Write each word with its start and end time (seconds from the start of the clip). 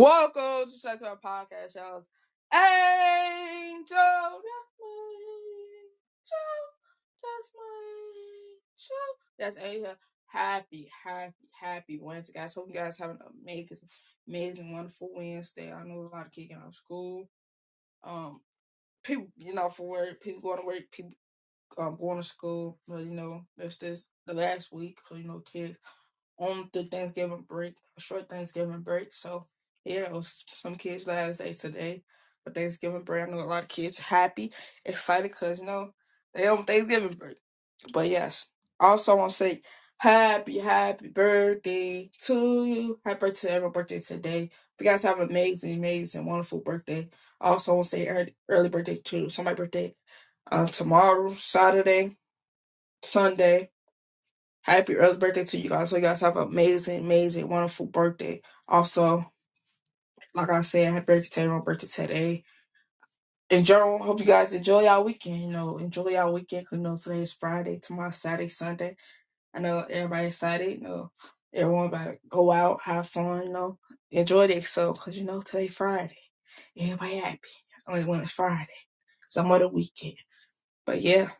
Welcome 0.00 0.70
to 0.70 0.78
Shut 0.78 1.02
Up 1.02 1.22
Podcast, 1.22 1.74
y'all. 1.74 2.06
Angel, 2.54 3.84
that's 3.90 4.72
my 4.80 5.12
angel, 5.76 6.62
that's 7.20 7.50
my 7.54 7.76
angel. 8.48 9.12
That's 9.38 9.58
Angel. 9.58 9.94
Happy, 10.24 10.88
happy, 11.04 11.34
happy 11.60 11.98
Wednesday, 12.00 12.32
guys. 12.32 12.54
Hope 12.54 12.68
you 12.68 12.74
guys 12.74 12.96
have 12.96 13.10
an 13.10 13.18
amazing, 13.42 13.76
amazing, 14.26 14.72
wonderful 14.72 15.10
Wednesday. 15.14 15.70
I 15.70 15.84
know 15.84 16.08
a 16.10 16.16
lot 16.16 16.24
of 16.24 16.32
kids 16.32 16.54
out 16.56 16.68
of 16.68 16.74
school. 16.74 17.28
Um, 18.02 18.40
people, 19.04 19.28
you 19.36 19.52
know, 19.52 19.68
for 19.68 19.86
work, 19.86 20.22
people 20.22 20.40
going 20.40 20.60
to 20.60 20.66
work, 20.66 20.90
people 20.90 21.12
um 21.76 21.98
going 22.00 22.16
to 22.16 22.26
school. 22.26 22.78
But 22.88 23.00
you 23.00 23.10
know, 23.10 23.42
it's 23.58 23.76
this 23.76 24.06
the 24.26 24.32
last 24.32 24.72
week, 24.72 24.96
so 25.06 25.16
you 25.16 25.24
know, 25.24 25.40
kids 25.40 25.76
on 26.38 26.70
the 26.72 26.84
Thanksgiving 26.84 27.44
break, 27.46 27.74
a 27.98 28.00
short 28.00 28.30
Thanksgiving 28.30 28.80
break. 28.80 29.12
So 29.12 29.44
yeah, 29.84 30.00
it 30.02 30.12
was 30.12 30.44
some 30.62 30.76
kids' 30.76 31.06
last 31.06 31.38
day 31.38 31.52
today 31.52 32.02
for 32.44 32.52
Thanksgiving 32.52 33.02
break. 33.02 33.26
I 33.26 33.30
know 33.30 33.40
a 33.40 33.42
lot 33.44 33.62
of 33.64 33.68
kids 33.68 33.98
happy, 33.98 34.52
excited 34.84 35.30
because 35.32 35.60
you 35.60 35.66
know 35.66 35.92
they 36.34 36.46
on 36.48 36.64
Thanksgiving 36.64 37.14
break. 37.16 37.38
But 37.92 38.08
yes, 38.08 38.46
also 38.78 39.12
I 39.12 39.14
want 39.16 39.30
to 39.32 39.36
say 39.36 39.62
happy, 39.98 40.58
happy 40.58 41.08
birthday 41.08 42.10
to 42.26 42.64
you. 42.66 43.00
Happy 43.04 43.18
birthday 43.20 43.48
to 43.48 43.54
everyone 43.54 43.72
birthday 43.72 44.00
today. 44.00 44.50
You 44.78 44.84
guys 44.86 45.02
have 45.02 45.20
an 45.20 45.28
amazing, 45.30 45.74
amazing, 45.78 46.24
wonderful 46.26 46.60
birthday. 46.60 47.08
Also, 47.40 47.72
I 47.72 47.74
want 47.76 47.84
to 47.86 47.90
say 47.90 48.06
early, 48.48 48.68
birthday 48.68 48.96
to 48.96 49.28
somebody's 49.30 49.58
birthday 49.58 49.94
uh, 50.52 50.66
tomorrow, 50.66 51.34
Saturday, 51.34 52.16
Sunday. 53.02 53.70
Happy 54.62 54.96
early 54.96 55.16
birthday 55.16 55.44
to 55.44 55.58
you 55.58 55.68
guys. 55.70 55.90
So 55.90 55.96
you 55.96 56.02
guys 56.02 56.20
have 56.20 56.36
an 56.36 56.44
amazing, 56.48 57.04
amazing, 57.04 57.48
wonderful 57.48 57.86
birthday. 57.86 58.42
Also, 58.68 59.32
like 60.34 60.50
I 60.50 60.60
said, 60.62 60.92
happy 60.92 61.04
birthday 61.06 61.28
to 61.30 61.40
everyone 61.42 61.64
birthday 61.64 61.86
today. 61.88 62.44
In 63.50 63.64
general, 63.64 63.98
hope 63.98 64.20
you 64.20 64.26
guys 64.26 64.52
enjoy 64.54 64.82
y'all 64.84 65.04
weekend. 65.04 65.42
You 65.42 65.48
know, 65.50 65.78
enjoy 65.78 66.10
y'all 66.10 66.32
weekend. 66.32 66.66
'cause, 66.68 66.76
you 66.78 66.82
know, 66.82 66.96
today 66.98 67.22
is 67.22 67.32
Friday, 67.32 67.78
tomorrow 67.78 68.10
Saturday, 68.10 68.48
Sunday. 68.48 68.96
I 69.54 69.60
know 69.60 69.80
everybody 69.80 70.28
excited. 70.28 70.70
You 70.78 70.80
know, 70.80 71.12
everyone 71.54 71.86
about 71.86 72.04
to 72.06 72.18
go 72.28 72.52
out, 72.52 72.82
have 72.82 73.08
fun. 73.08 73.44
You 73.44 73.50
know, 73.50 73.78
enjoy 74.10 74.60
so 74.60 74.92
because 74.92 75.18
you 75.18 75.24
know 75.24 75.40
today 75.40 75.68
Friday. 75.68 76.18
Everybody 76.78 77.16
happy. 77.18 77.40
Only 77.88 78.04
when 78.04 78.20
it's 78.20 78.32
Friday, 78.32 78.68
some 79.28 79.50
other 79.52 79.68
weekend. 79.68 80.16
But 80.86 81.02
yeah. 81.02 81.30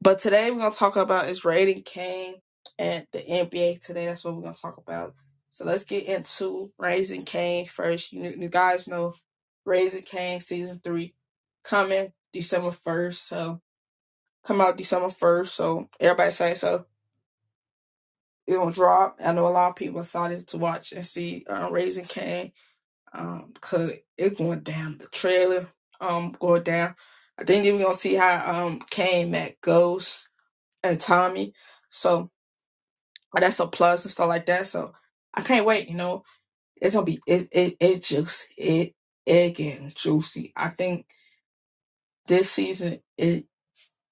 But 0.00 0.20
today 0.20 0.50
we're 0.52 0.60
gonna 0.60 0.74
talk 0.74 0.96
about 0.96 1.28
is 1.28 1.44
Raising 1.44 1.82
Kanan 1.84 2.36
and 2.78 3.06
the 3.12 3.20
NBA 3.20 3.80
today. 3.82 4.06
That's 4.06 4.24
what 4.24 4.36
we're 4.36 4.42
gonna 4.44 4.54
talk 4.54 4.78
about. 4.78 5.14
So 5.52 5.66
let's 5.66 5.84
get 5.86 6.06
into 6.06 6.72
Raising 6.78 7.24
Kanan 7.24 7.70
first. 7.70 8.12
You, 8.12 8.24
you 8.38 8.50
guys 8.50 8.88
know 8.88 9.14
Raising 9.66 10.04
Kanan 10.04 10.42
season 10.42 10.80
three 10.84 11.14
coming 11.64 12.12
December 12.34 12.72
first. 12.72 13.28
So 13.28 13.62
come 14.46 14.60
out 14.60 14.78
December 14.78 15.10
first. 15.10 15.54
So 15.56 15.90
everybody 16.00 16.32
say 16.32 16.54
so 16.54 16.86
it 18.46 18.58
will 18.60 18.70
drop. 18.70 19.18
I 19.24 19.32
know 19.32 19.48
a 19.48 19.50
lot 19.50 19.70
of 19.70 19.76
people 19.76 20.00
excited 20.00 20.48
to 20.48 20.58
watch 20.58 20.92
and 20.92 21.06
see 21.06 21.44
uh, 21.48 21.70
Raising 21.72 22.06
Kane. 22.06 22.52
Um, 23.14 23.54
cause 23.60 23.92
it's 24.18 24.38
going 24.38 24.60
down. 24.62 24.98
The 24.98 25.06
trailer 25.08 25.68
um 26.00 26.36
going 26.40 26.64
down. 26.64 26.96
I 27.40 27.44
think 27.44 27.64
we're 27.64 27.82
gonna 27.82 27.94
see 27.94 28.14
how 28.16 28.64
um 28.64 28.80
Kane 28.90 29.32
Matt 29.32 29.60
goes 29.62 30.28
and 30.84 31.00
Tommy. 31.00 31.54
So 31.90 32.30
that's 33.34 33.60
a 33.60 33.66
plus 33.68 34.04
and 34.04 34.12
stuff 34.12 34.28
like 34.28 34.46
that. 34.46 34.66
So 34.68 34.92
I 35.34 35.42
can't 35.42 35.66
wait. 35.66 35.88
You 35.88 35.96
know, 35.96 36.24
it's 36.76 36.94
gonna 36.94 37.06
be 37.06 37.20
it 37.26 37.48
it 37.52 37.76
it 37.80 38.02
just 38.04 38.48
it 38.56 38.94
getting 39.26 39.92
juicy. 39.94 40.52
I 40.56 40.70
think 40.70 41.06
this 42.28 42.50
season 42.50 43.00
is 43.18 43.44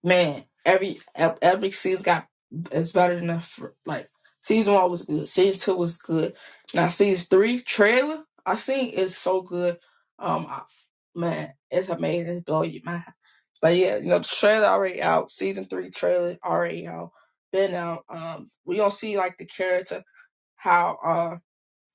man 0.05 0.45
every 0.65 1.01
ev- 1.17 1.39
every 1.43 1.71
season 1.71 2.05
got 2.05 2.27
it's 2.73 2.93
better 2.93 3.17
than 3.17 3.29
the 3.29 3.73
like 3.87 4.09
season 4.43 4.75
one 4.75 4.91
was 4.91 5.05
good. 5.05 5.29
Season 5.29 5.61
two 5.61 5.79
was 5.79 5.99
good. 5.99 6.35
Now 6.75 6.89
season 6.89 7.27
three 7.31 7.61
trailer 7.61 8.25
I 8.47 8.57
seen 8.57 8.91
is 8.91 9.17
so 9.17 9.43
good. 9.43 9.79
Um, 10.19 10.47
I, 10.49 10.63
man, 11.15 11.55
it's 11.71 11.91
amazing. 11.91 12.41
Blow 12.41 12.63
your 12.63 12.83
mind. 12.85 13.05
But 13.63 13.77
yeah, 13.77 13.99
you 13.99 14.09
know 14.09 14.19
the 14.19 14.25
trailer 14.25 14.67
already 14.67 15.03
out. 15.03 15.31
Season 15.31 15.67
three 15.67 15.91
trailer 15.91 16.37
already 16.45 16.89
out. 16.89 17.13
Been 17.53 17.75
out. 17.75 18.05
Um, 18.11 18.51
we 18.65 18.77
don't 18.79 18.93
see 18.95 19.19
like 19.19 19.39
the 19.39 19.47
character 19.47 20.03
how 20.61 20.99
uh 21.05 21.39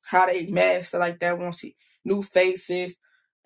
how 0.03 0.27
they 0.27 0.47
stuff 0.83 1.01
like 1.01 1.19
that. 1.21 1.37
We 1.37 1.45
don't 1.45 1.53
see 1.55 1.75
new 2.05 2.23
faces 2.23 2.97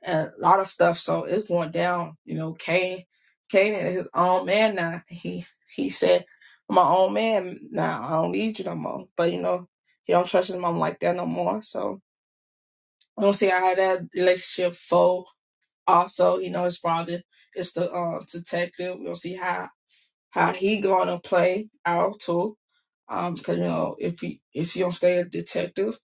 and 0.04 0.30
a 0.30 0.42
lot 0.42 0.62
of 0.62 0.70
stuff. 0.70 1.00
So 1.00 1.26
it's 1.26 1.50
going 1.50 1.72
down. 1.72 2.18
You 2.26 2.36
know, 2.38 2.54
Kanan, 2.56 3.06
Kanan 3.54 3.86
is 3.90 3.96
his 3.96 4.10
own 4.16 4.48
man 4.48 4.76
now. 4.76 5.04
He 5.10 5.46
he 5.76 5.90
said, 5.92 6.26
"I'm 6.70 6.76
my 6.78 6.84
own 6.84 7.14
man 7.14 7.60
now. 7.72 8.04
I 8.04 8.12
don't 8.22 8.32
need 8.34 8.60
you 8.60 8.66
no 8.66 8.76
more." 8.76 9.08
But 9.18 9.34
you 9.34 9.42
know, 9.42 9.68
he 10.06 10.14
don't 10.14 10.28
trust 10.28 10.50
his 10.50 10.58
mom 10.58 10.80
like 10.80 11.00
that 11.02 11.18
no 11.18 11.28
more. 11.28 11.64
So 11.64 12.02
we 13.18 13.24
don't 13.24 13.36
see 13.36 13.50
how 13.50 13.76
that 13.76 14.02
relationship 14.16 14.76
fold. 14.76 15.28
Also, 15.88 16.40
you 16.40 16.52
know, 16.52 16.66
his 16.66 16.78
father 16.80 17.24
is 17.56 17.74
the 17.74 17.92
uh, 17.92 18.22
detective. 18.32 18.98
We'll 19.00 19.18
see 19.18 19.36
how 19.36 19.70
how 20.32 20.54
he 20.54 20.82
gonna 20.82 21.20
play 21.22 21.70
out 21.86 22.22
too. 22.22 22.58
Um, 23.10 23.36
because 23.36 23.58
you 23.58 23.64
know, 23.66 23.96
if 24.00 24.20
he 24.22 24.42
if 24.54 24.74
he 24.74 24.82
don't 24.82 24.94
stay 24.94 25.18
a 25.20 25.26
detective 25.26 26.00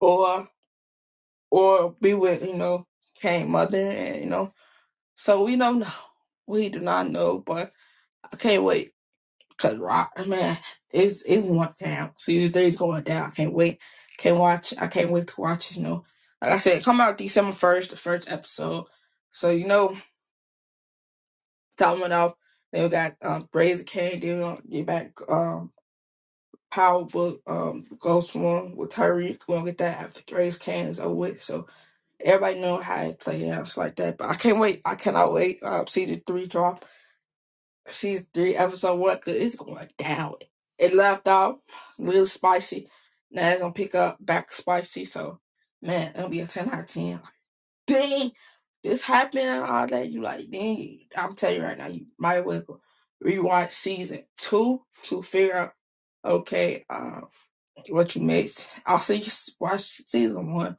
or 0.00 0.48
or 1.50 1.96
be 2.00 2.14
with 2.14 2.44
you 2.44 2.54
know 2.54 2.86
Kanan 3.22 3.48
mother 3.48 3.90
and 3.90 4.24
you 4.24 4.30
know, 4.30 4.52
so 5.14 5.44
we 5.44 5.56
don't 5.56 5.80
know. 5.80 5.88
We 6.46 6.68
do 6.70 6.80
not 6.80 7.10
know, 7.10 7.40
but 7.40 7.72
I 8.32 8.36
can't 8.36 8.64
wait 8.64 8.92
because 9.50 9.76
Rock 9.78 10.12
man, 10.26 10.58
it's 10.92 11.22
it's 11.24 11.44
going 11.44 11.70
down. 11.78 12.12
Series 12.18 12.52
three 12.52 12.66
is 12.66 12.76
going 12.76 13.02
down. 13.04 13.28
I 13.28 13.30
can't 13.30 13.54
wait. 13.54 13.80
Can't 14.18 14.38
watch. 14.38 14.74
I 14.78 14.88
can't 14.88 15.12
wait 15.12 15.28
to 15.28 15.40
watch. 15.40 15.76
You 15.76 15.82
know, 15.84 16.04
like 16.42 16.52
I 16.52 16.58
said, 16.58 16.84
come 16.84 17.00
out 17.00 17.18
December 17.18 17.52
first, 17.52 17.90
the 17.90 17.96
first 17.96 18.30
episode. 18.30 18.86
So 19.32 19.50
you 19.50 19.66
know, 19.66 19.96
coming 21.78 22.12
off. 22.12 22.34
Then 22.72 22.84
we 22.84 22.90
got 22.90 23.14
um, 23.22 23.48
Raising 23.54 23.86
Kanan. 23.86 24.22
We're 24.22 24.58
get 24.70 24.86
back 24.86 25.12
um, 25.28 25.72
Power 26.76 27.06
Book, 27.06 27.40
um, 27.46 27.86
Ghost 27.98 28.34
One 28.34 28.76
with 28.76 28.90
Tariq. 28.90 29.38
We're 29.48 29.56
gonna 29.56 29.64
get 29.70 29.78
that 29.78 29.98
after 29.98 30.20
Grace 30.28 30.58
Kane 30.58 30.88
is 30.88 31.00
over 31.00 31.14
with. 31.14 31.42
So 31.42 31.68
everybody 32.22 32.60
know 32.60 32.76
how 32.76 33.00
it 33.00 33.18
played 33.18 33.48
out 33.48 33.74
like 33.78 33.96
that. 33.96 34.18
But 34.18 34.28
I 34.28 34.34
can't 34.34 34.58
wait. 34.58 34.82
I 34.84 34.94
cannot 34.94 35.32
wait. 35.32 35.62
Uh, 35.62 35.86
season 35.88 36.22
three 36.26 36.46
drop. 36.46 36.84
Season 37.88 38.26
three, 38.34 38.56
episode 38.56 38.96
one, 38.96 39.18
cause 39.20 39.32
it's 39.32 39.56
going 39.56 39.88
down. 39.96 40.34
It 40.78 40.92
left 40.92 41.26
off 41.28 41.60
real 41.98 42.26
spicy. 42.26 42.90
Now 43.30 43.48
it's 43.48 43.62
gonna 43.62 43.72
pick 43.72 43.94
up 43.94 44.18
back 44.20 44.52
spicy. 44.52 45.06
So 45.06 45.40
man, 45.80 46.12
it'll 46.14 46.28
be 46.28 46.40
a 46.40 46.46
ten 46.46 46.68
out 46.68 46.80
of 46.80 46.86
ten. 46.88 47.20
Dang, 47.86 48.32
this 48.84 49.02
happened 49.02 49.44
and 49.44 49.64
all 49.64 49.86
that. 49.86 50.10
You 50.10 50.20
like, 50.20 50.50
dang. 50.50 51.06
I'm 51.16 51.34
telling 51.36 51.56
you 51.56 51.62
right 51.62 51.78
now, 51.78 51.86
you 51.86 52.04
might 52.18 52.40
as 52.40 52.44
well 52.44 52.82
rewatch 53.24 53.72
season 53.72 54.24
two 54.36 54.82
to 55.04 55.22
figure 55.22 55.56
out. 55.56 55.72
Okay, 56.26 56.84
uh, 56.90 57.22
what 57.90 58.16
you 58.16 58.22
missed. 58.22 58.68
I'll 58.86 58.98
see 58.98 59.16
you 59.16 59.32
watch 59.60 59.82
season 59.82 60.52
one, 60.54 60.76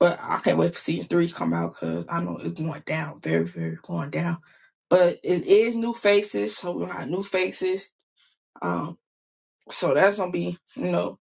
but 0.00 0.18
I 0.22 0.38
can't 0.40 0.58
wait 0.58 0.74
for 0.74 0.80
season 0.80 1.06
three 1.06 1.28
to 1.28 1.34
come 1.34 1.54
out 1.54 1.74
because 1.74 2.06
I 2.08 2.20
know 2.20 2.38
it's 2.38 2.60
going 2.60 2.82
down, 2.86 3.20
very, 3.20 3.44
very 3.46 3.78
going 3.82 4.10
down. 4.10 4.38
But 4.90 5.20
it 5.24 5.46
is 5.46 5.76
new 5.76 5.94
faces, 5.94 6.56
so 6.56 6.72
we 6.72 6.86
have 6.86 7.08
new 7.08 7.22
faces. 7.22 7.88
Um, 8.62 8.98
so 9.70 9.94
that's 9.94 10.18
gonna 10.18 10.32
be, 10.32 10.58
you 10.76 10.92
know, 10.92 11.18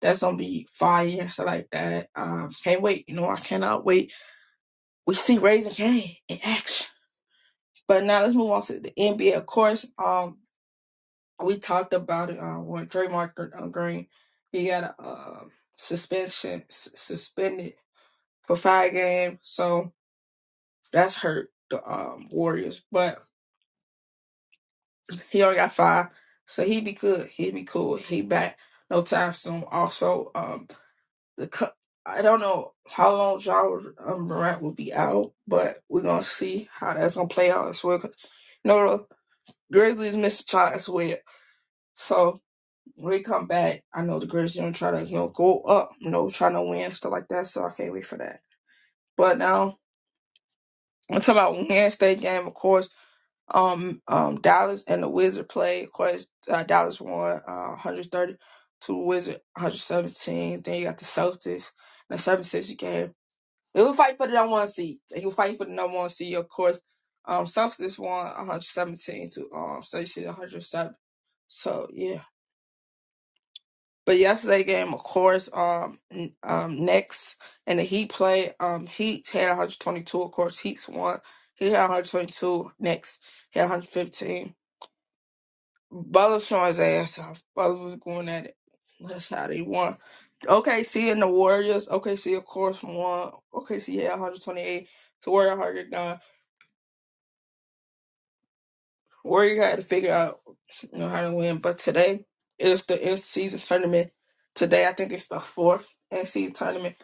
that's 0.00 0.20
gonna 0.20 0.36
be 0.36 0.68
fire 0.72 1.28
stuff 1.28 1.46
like 1.46 1.68
that. 1.72 2.08
Um, 2.16 2.50
can't 2.64 2.82
wait. 2.82 3.08
You 3.08 3.16
know, 3.16 3.28
I 3.28 3.36
cannot 3.36 3.84
wait. 3.84 4.12
We 5.06 5.14
see 5.14 5.38
Raising 5.38 5.72
Kanan 5.72 6.16
in 6.28 6.40
action. 6.44 6.86
But 7.88 8.04
now 8.04 8.22
let's 8.22 8.34
move 8.34 8.50
on 8.50 8.62
to 8.62 8.80
the 8.80 8.92
NBA. 8.98 9.36
Of 9.36 9.46
course, 9.46 9.86
um, 9.98 10.38
we 11.42 11.58
talked 11.58 11.94
about 11.94 12.30
it 12.30 12.38
uh, 12.40 12.58
when 12.60 12.86
Draymond 12.86 13.32
uh, 13.38 13.66
Green 13.68 14.06
he 14.52 14.68
got 14.68 14.84
a 14.98 15.02
uh, 15.02 15.44
suspension 15.76 16.64
s- 16.70 16.90
suspended 16.94 17.74
for 18.46 18.56
five 18.56 18.92
games. 18.92 19.38
So 19.42 19.92
that's 20.92 21.16
hurt 21.16 21.50
the 21.70 21.82
um 21.90 22.28
Warriors. 22.32 22.82
But 22.92 23.22
he 25.30 25.42
only 25.42 25.56
got 25.56 25.72
five. 25.72 26.08
So 26.46 26.64
he 26.64 26.80
be 26.82 26.92
good. 26.92 27.28
He 27.28 27.50
be 27.52 27.64
cool. 27.64 27.96
He 27.96 28.22
back 28.22 28.58
no 28.90 29.02
time 29.02 29.32
soon. 29.34 29.64
Also, 29.70 30.32
um 30.34 30.68
the 31.38 31.48
cu- 31.48 31.66
I 32.06 32.22
don't 32.22 32.40
know 32.42 32.74
how 32.88 33.16
long 33.16 33.40
John 33.40 33.94
um, 34.04 34.22
Morant 34.28 34.62
will 34.62 34.72
be 34.74 34.94
out, 34.94 35.32
but 35.48 35.78
we're 35.90 36.02
gonna 36.02 36.22
see 36.22 36.68
how 36.72 36.94
that's 36.94 37.16
gonna 37.16 37.28
play 37.28 37.50
out 37.52 37.70
as 37.70 37.84
well. 37.84 38.00
'Cause, 38.00 38.14
Grizzlies 39.72 40.16
missed 40.16 40.48
a 40.48 40.52
shot 40.52 40.74
as 40.74 40.88
well. 40.88 41.16
So 41.94 42.40
when 42.96 43.12
we 43.12 43.22
come 43.22 43.46
back, 43.46 43.84
I 43.94 44.02
know 44.02 44.20
the 44.20 44.26
Grizzlies 44.26 44.60
gonna 44.60 44.72
try 44.72 44.92
to, 44.92 45.04
you 45.04 45.16
know, 45.16 45.28
go 45.28 45.60
up, 45.62 45.90
you 46.00 46.10
know, 46.10 46.30
trying 46.30 46.54
to 46.54 46.62
win, 46.62 46.92
stuff 46.92 47.12
like 47.12 47.28
that. 47.28 47.46
So 47.48 47.64
I 47.66 47.72
can't 47.72 47.92
wait 47.92 48.06
for 48.06 48.18
that. 48.18 48.40
But 49.16 49.38
now 49.38 49.78
I'm 51.10 51.20
talking 51.20 51.34
about 51.34 51.68
Wednesday 51.70 52.16
game, 52.16 52.46
of 52.46 52.54
course. 52.54 52.88
Um, 53.52 54.02
um, 54.08 54.40
Dallas 54.40 54.84
and 54.88 55.02
the 55.02 55.08
Wizard 55.08 55.48
play. 55.48 55.84
Of 55.84 55.92
course, 55.92 56.28
uh, 56.50 56.64
Dallas 56.64 57.00
won 57.00 57.40
uh, 57.46 57.68
130 57.70 58.34
to 58.34 58.38
the 58.88 58.96
Wizard 58.98 59.40
117. 59.56 60.62
Then 60.62 60.74
you 60.76 60.84
got 60.84 60.98
the 60.98 61.04
Celtics 61.04 61.72
and 62.10 62.18
the 62.18 62.22
76 62.22 62.72
game. 62.74 63.14
They 63.74 63.82
will 63.82 63.94
fight 63.94 64.16
for 64.16 64.26
the 64.26 64.34
number 64.34 64.52
one 64.52 64.68
seed. 64.68 64.98
They 65.14 65.24
will 65.24 65.32
fight 65.32 65.58
for 65.58 65.66
the 65.66 65.72
number 65.72 65.96
one 65.98 66.10
seed, 66.10 66.34
of 66.36 66.48
course. 66.48 66.80
Um, 67.26 67.46
Celtics 67.46 67.98
won 67.98 68.26
117 68.26 69.30
to 69.30 69.42
um, 69.54 69.82
Celtics 69.82 70.26
107. 70.26 70.94
So 71.48 71.88
yeah. 71.92 72.22
But 74.04 74.18
yesterday 74.18 74.64
game, 74.64 74.94
of 74.94 75.04
course, 75.04 75.48
um, 75.54 75.98
um, 76.42 76.84
Knicks 76.84 77.36
and 77.66 77.78
the 77.78 77.84
Heat 77.84 78.10
play, 78.10 78.52
um, 78.58 78.86
Heat 78.86 79.28
had 79.28 79.48
122. 79.50 80.22
Of 80.22 80.32
course, 80.32 80.58
Heat's 80.58 80.88
won. 80.88 81.18
He 81.54 81.66
had 81.70 81.82
122. 81.82 82.72
Knicks, 82.80 83.20
he 83.50 83.60
had 83.60 83.66
115. 83.70 84.54
Butler 85.92 86.40
showing 86.40 86.68
his 86.68 86.80
ass 86.80 87.18
off. 87.20 87.44
Butler 87.56 87.84
was 87.84 87.96
going 87.96 88.28
at 88.28 88.46
it. 88.46 88.56
That's 89.00 89.30
how 89.30 89.48
they 89.48 89.62
won. 89.62 89.98
OKC 90.46 91.12
and 91.12 91.22
the 91.22 91.28
Warriors. 91.28 91.88
OKC, 91.88 92.36
of 92.38 92.46
course, 92.46 92.82
won. 92.82 93.32
OKC 93.54 94.02
had 94.02 94.12
128 94.12 94.88
to 95.22 95.30
Warrior 95.30 95.50
109. 95.56 96.20
Warrior 99.24 99.62
had 99.62 99.80
to 99.80 99.86
figure 99.86 100.12
out 100.14 100.40
you 100.92 100.98
know 100.98 101.08
how 101.08 101.22
to 101.22 101.32
win. 101.32 101.58
But 101.58 101.78
today 101.78 102.26
is 102.58 102.86
the 102.86 103.00
in 103.10 103.16
season 103.16 103.60
tournament. 103.60 104.12
Today, 104.54 104.86
I 104.86 104.94
think 104.94 105.12
it's 105.12 105.28
the 105.28 105.40
fourth 105.40 105.94
in 106.10 106.26
season 106.26 106.54
tournament. 106.54 106.96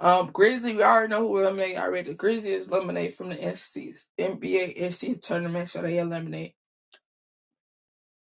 Um, 0.00 0.30
Grizzly, 0.32 0.74
we 0.76 0.82
already 0.82 1.08
know 1.10 1.20
who 1.26 1.38
eliminated 1.38 1.78
already. 1.78 2.10
The 2.10 2.16
Grizzlies 2.16 2.68
eliminated 2.68 3.14
from 3.14 3.30
the 3.30 3.36
NC, 3.36 3.94
NBA 4.20 4.80
NC 4.80 5.20
tournament, 5.22 5.70
so 5.70 5.82
they 5.82 5.98
eliminate. 5.98 6.54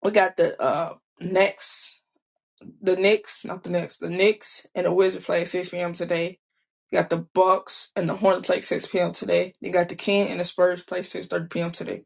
We 0.04 0.12
got 0.12 0.38
the 0.38 0.62
uh 0.62 0.96
Knicks, 1.20 2.00
the 2.81 2.96
Knicks, 2.98 3.46
not 3.46 3.64
the 3.64 3.72
Knicks, 3.72 3.98
the 3.98 4.10
Knicks 4.10 4.68
and 4.76 4.86
the 4.88 4.94
Wizards 4.94 5.26
play 5.26 5.42
at 5.42 5.50
6 5.50 5.70
p.m. 5.70 5.94
today. 5.94 6.40
You 6.92 7.00
got 7.00 7.10
the 7.12 7.28
Bucks 7.36 7.92
and 7.96 8.10
the 8.10 8.16
Hornets 8.16 8.48
play 8.48 8.58
at 8.58 8.66
6 8.66 8.88
p.m. 8.88 9.12
today. 9.14 9.54
You 9.62 9.72
got 9.72 9.90
the 9.90 9.96
King 9.96 10.30
and 10.30 10.40
the 10.40 10.46
Spurs 10.46 10.84
play 10.84 11.02
6:30 11.02 11.50
p.m. 11.52 11.72
today. 11.72 12.06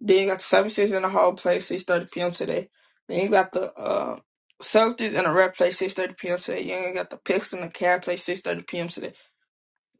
Then 0.00 0.18
you 0.24 0.28
got 0.28 0.38
the 0.38 0.44
76 0.44 0.92
and 0.92 1.04
the 1.04 1.10
Hall 1.10 1.34
play 1.34 1.58
6:30 1.58 2.12
p.m. 2.12 2.32
today. 2.32 2.70
Then 3.08 3.20
you 3.22 3.30
got 3.30 3.52
the 3.52 3.72
uh 3.74 4.18
Celtics 4.62 5.16
and 5.16 5.26
the 5.26 5.32
Red 5.32 5.54
play 5.54 5.70
6:30 5.70 6.18
p.m. 6.18 6.38
today. 6.38 6.62
You 6.64 6.94
got 6.94 7.10
the 7.10 7.18
Pistons 7.18 7.62
and 7.62 7.72
the 7.72 7.74
Cavs 7.74 8.04
play 8.04 8.16
6:30 8.16 8.68
p.m. 8.68 8.88
today. 8.88 9.14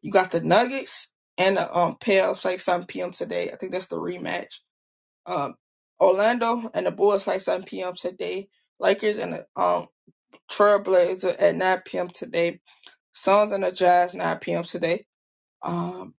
You 0.02 0.12
got 0.12 0.32
the 0.32 0.40
Nuggets 0.40 1.12
and 1.38 1.56
the 1.58 1.76
um 1.76 1.96
Pels 2.00 2.44
like 2.44 2.60
7 2.60 2.86
p.m. 2.86 3.12
today. 3.12 3.50
I 3.52 3.56
think 3.56 3.72
that's 3.72 3.88
the 3.88 3.96
rematch. 3.96 4.54
Um, 5.26 5.54
Orlando 6.00 6.70
and 6.74 6.86
the 6.86 6.92
Bulls 6.92 7.26
like 7.26 7.40
7 7.42 7.64
p.m. 7.64 7.94
today. 7.94 8.48
Lakers 8.80 9.18
and 9.18 9.34
the 9.34 9.62
um 9.62 9.88
Trailblazers 10.50 11.36
at 11.40 11.56
9 11.56 11.82
p.m. 11.86 12.08
today. 12.08 12.60
Suns 13.14 13.52
and 13.52 13.64
the 13.64 13.72
Jazz 13.72 14.14
9 14.14 14.38
p.m. 14.40 14.64
today. 14.64 15.06
Um, 15.62 16.14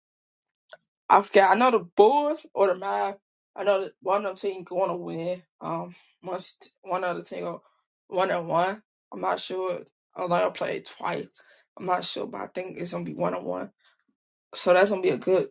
I 1.09 1.21
forgot. 1.23 1.51
I 1.55 1.59
know 1.59 1.71
the 1.71 1.79
Bulls 1.79 2.45
or 2.55 2.67
the 2.67 2.75
Mavs. 2.75 3.17
I 3.57 3.65
know 3.65 3.89
one 4.01 4.19
of 4.19 4.23
them 4.25 4.37
team 4.37 4.65
going 4.65 4.89
to 4.91 4.97
win. 4.97 5.43
Um, 5.61 5.95
once 6.23 6.57
one 6.83 7.05
other 7.05 7.23
team 7.23 7.43
go 7.43 7.63
one 8.09 8.31
and 8.31 8.49
one. 8.49 8.83
I'm 9.13 9.21
not 9.21 9.41
sure. 9.41 9.81
Orlando 10.17 10.51
played 10.51 10.85
twice. 10.85 11.27
I'm 11.79 11.87
not 11.87 12.05
sure, 12.05 12.27
but 12.27 12.41
I 12.41 12.47
think 12.49 12.77
it's 12.79 12.93
gonna 12.93 13.05
be 13.05 13.15
one 13.15 13.35
on 13.35 13.45
one. 13.45 13.71
So 14.55 14.73
that's 14.73 14.89
gonna 14.91 15.01
be 15.03 15.09
a 15.09 15.17
good 15.17 15.49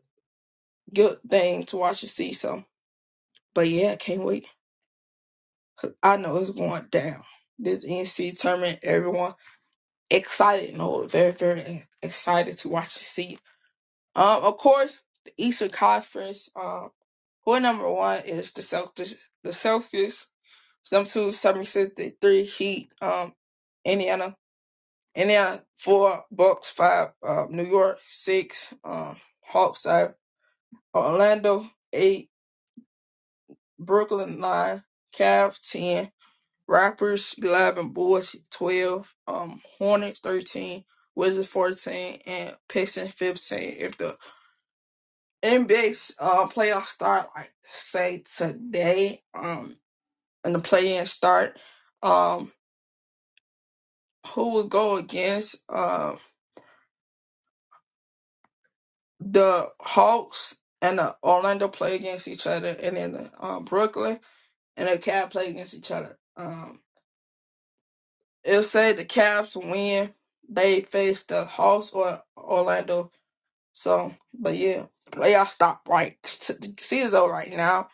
good 0.95 1.19
thing 1.29 1.65
to 1.67 1.79
watch 1.79 2.03
and 2.03 2.11
see. 2.11 2.33
So, 2.35 2.65
but 3.55 3.69
yeah, 3.69 3.93
I 3.93 3.97
can't 3.97 4.25
wait. 4.25 4.49
I 6.03 6.17
know 6.19 6.37
it's 6.39 6.51
going 6.51 6.87
down. 6.91 7.25
This 7.59 7.85
NC 7.85 8.39
tournament, 8.41 8.81
everyone 8.85 9.35
excited. 10.11 10.77
No, 10.77 11.07
very 11.07 11.33
very 11.33 11.87
excited 12.03 12.59
to 12.61 12.69
watch 12.71 12.97
and 12.97 13.05
see. 13.07 13.39
Um, 14.17 14.45
of 14.45 14.59
course, 14.59 14.99
the 15.25 15.33
Eastern 15.39 15.71
Conference. 15.71 16.51
Who 17.47 17.61
number 17.61 17.91
one 17.93 18.21
is 18.27 18.53
the 18.53 18.63
Celtics. 18.63 19.17
The 19.45 19.51
Celtics. 19.53 20.27
Some 20.85 21.05
two, 21.07 21.33
76, 21.33 21.91
the 21.97 22.15
three 22.21 22.45
Heat. 22.45 22.95
Um, 23.03 23.35
Indiana. 23.85 24.27
Indiana 25.17 25.63
four, 25.77 26.25
Bucks 26.33 26.71
five, 26.71 27.11
um, 27.27 27.49
New 27.53 27.67
York 27.67 28.01
six, 28.09 28.75
um, 28.85 29.19
Hawks 29.45 29.83
seven, 29.85 30.17
Orlando 30.95 31.67
eight, 31.93 32.31
Brooklyn 33.79 34.41
nine, 34.41 34.85
Cavs 35.17 35.61
ten, 35.71 36.13
Raptors 36.71 37.35
eleven, 37.45 37.91
Bulls 37.91 38.37
twelve, 38.51 39.15
um 39.29 39.63
Hornets 39.79 40.21
thirteen, 40.21 40.85
Wizards 41.17 41.49
fourteen, 41.49 42.21
and 42.27 42.57
Pistons 42.69 43.13
fifteen. 43.15 43.77
If 43.79 43.99
the 43.99 44.17
NBA 45.47 46.15
uh 46.21 46.47
playoffs 46.49 46.87
start 46.89 47.29
like 47.37 47.53
say 47.67 48.25
today, 48.37 49.23
um 49.35 49.77
and 50.45 50.55
the 50.55 50.61
play 50.61 50.97
in 50.97 51.07
start, 51.07 51.59
um 52.03 52.53
who 54.29 54.51
will 54.53 54.69
go 54.69 54.97
against 54.97 55.57
uh 55.69 56.17
the 59.21 59.69
Hawks 59.81 60.57
and 60.83 60.99
the 61.01 61.17
Orlando 61.23 61.69
play 61.69 61.97
against 61.97 62.29
each 62.29 62.47
other 62.47 62.77
and 62.83 62.97
then 62.97 63.13
the 63.13 63.33
um 63.41 63.65
Brooklyn 63.65 64.21
and 64.77 64.89
the 64.89 64.99
Cavs 64.99 65.33
play 65.33 65.49
against 65.51 65.75
each 65.75 65.91
other. 65.93 66.19
Um 66.37 66.81
it'll 68.45 68.63
say 68.63 68.93
the 68.93 69.05
Cavs 69.05 69.57
win. 69.57 70.15
They 70.49 70.83
face 70.83 71.23
the 71.25 71.45
Hawks 71.45 71.93
or 71.93 72.23
Orlando. 72.37 73.13
So, 73.75 74.13
but 74.35 74.57
yeah, 74.57 74.87
playoffs 75.17 75.49
stop 75.49 75.89
right. 75.89 76.17
The 76.23 76.75
season's 76.79 77.15
over 77.15 77.33
right 77.33 77.53
now. 77.57 77.89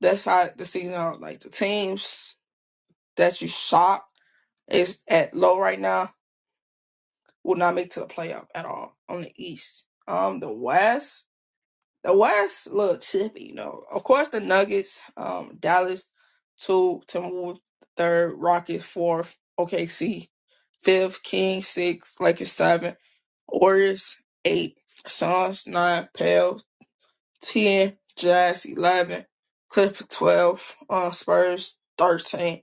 That's 0.00 0.24
how 0.24 0.46
the 0.56 0.64
season. 0.66 1.20
Like 1.20 1.40
the 1.40 1.50
teams 1.50 2.36
that 3.16 3.42
you 3.42 3.48
shot 3.48 4.04
is 4.70 5.02
at 5.08 5.34
low 5.36 5.60
right 5.60 5.80
now 5.80 6.12
will 7.44 7.56
not 7.56 7.76
make 7.76 7.90
to 7.92 8.00
the 8.00 8.06
playoff 8.06 8.46
at 8.54 8.66
all 8.66 8.96
on 9.08 9.22
the 9.22 9.32
East. 9.36 9.86
Um, 10.08 10.40
the 10.40 10.52
West, 10.52 11.24
the 12.04 12.16
West 12.16 12.68
a 12.68 12.74
little 12.74 12.98
chippy, 12.98 13.46
you 13.46 13.54
know. 13.54 13.84
Of 13.92 14.04
course, 14.04 14.30
the 14.30 14.40
Nuggets, 14.40 15.00
um, 15.16 15.56
Dallas 15.60 16.06
two, 16.58 17.02
Timberwolves 17.08 17.60
third, 17.96 18.34
Rockets 18.38 18.84
fourth, 18.86 19.36
OKC 19.60 20.28
fifth, 20.84 21.22
King 21.24 21.62
six, 21.62 22.16
Lakers 22.20 22.52
seven, 22.52 22.96
Warriors 23.48 24.16
eight, 24.46 24.77
Suns 25.06 25.66
nine, 25.66 26.08
Pels 26.14 26.64
ten, 27.42 27.98
Jazz 28.16 28.66
eleven, 28.66 29.26
Clippers 29.70 30.06
twelve, 30.08 30.76
uh, 30.90 31.12
Spurs 31.12 31.78
thirteen, 31.98 32.62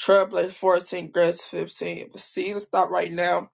Trailblazers 0.00 0.52
fourteen, 0.52 1.10
Grizzlies 1.12 1.42
fifteen. 1.42 2.10
The 2.12 2.18
season 2.18 2.62
stop 2.62 2.90
right 2.90 3.12
now. 3.12 3.50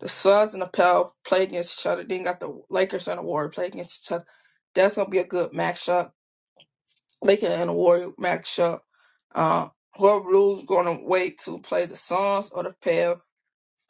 The 0.00 0.08
Suns 0.08 0.54
and 0.54 0.62
the 0.62 0.66
Pels 0.68 1.12
play 1.26 1.44
against 1.44 1.80
each 1.80 1.86
other. 1.86 2.04
Then 2.04 2.24
got 2.24 2.40
the 2.40 2.62
Lakers 2.70 3.08
and 3.08 3.18
the 3.18 3.22
Warriors 3.22 3.54
play 3.54 3.66
against 3.66 4.04
each 4.06 4.12
other. 4.12 4.26
That's 4.74 4.96
gonna 4.96 5.10
be 5.10 5.18
a 5.18 5.24
good 5.26 5.52
matchup. 5.52 6.12
Lakers 7.22 7.50
and 7.50 7.70
the 7.70 7.74
Warriors 7.74 8.12
matchup. 8.20 8.80
Uh, 9.34 9.68
whoever 9.96 10.30
loses 10.30 10.66
gonna 10.66 10.98
wait 11.02 11.38
to 11.46 11.58
play 11.60 11.86
the 11.86 11.96
Suns 11.96 12.50
or 12.50 12.64
the 12.64 12.74
Pels 12.82 13.20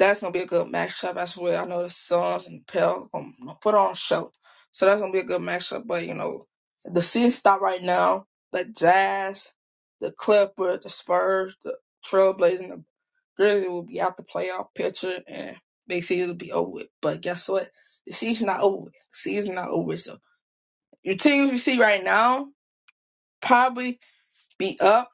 that's 0.00 0.22
gonna 0.22 0.32
be 0.32 0.40
a 0.40 0.46
good 0.46 0.68
matchup 0.68 1.16
as 1.18 1.38
well. 1.38 1.64
I 1.64 1.68
know 1.68 1.84
the 1.84 1.90
Suns 1.90 2.48
and 2.48 2.66
Pels 2.66 3.08
gonna 3.14 3.32
put 3.62 3.76
on 3.76 3.92
a 3.92 3.96
show, 3.96 4.32
so 4.72 4.86
that's 4.86 5.00
gonna 5.00 5.12
be 5.14 5.20
a 5.20 5.24
good 5.24 5.42
matchup. 5.42 5.84
But 5.86 6.06
you 6.08 6.14
know, 6.14 6.46
the 6.86 7.02
season 7.02 7.32
stop 7.32 7.62
right 7.62 7.82
now. 7.84 8.26
The 8.52 8.66
Jazz, 8.66 9.52
the 10.00 10.12
Clippers, 10.12 10.80
the 10.84 10.90
Spurs, 10.90 11.58
the 11.64 11.76
Trailblazers, 12.06 12.62
and 12.62 12.72
the 12.72 12.84
Grizzlies 13.36 13.68
will 13.68 13.84
be 13.84 14.00
out 14.00 14.16
the 14.18 14.24
playoff 14.24 14.68
picture, 14.76 15.20
and 15.28 15.56
big 15.88 16.04
season 16.04 16.30
will 16.30 16.36
be 16.38 16.52
over 16.52 16.70
with. 16.70 16.88
But 17.02 17.22
guess 17.22 17.48
what? 17.48 17.70
The 18.06 18.14
season 18.14 18.48
not 18.48 18.62
over. 18.62 18.86
The 18.86 18.92
season 19.12 19.56
not 19.56 19.70
over. 19.70 19.96
So 19.98 20.18
your 21.04 21.16
teams 21.16 21.52
you 21.52 21.58
see 21.58 21.80
right 21.80 22.04
now 22.04 22.48
probably 23.42 24.00
be 24.58 24.78
up 24.80 25.10